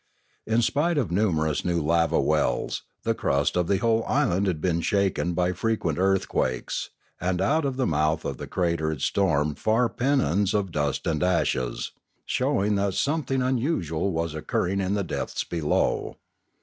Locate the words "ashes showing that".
11.21-12.95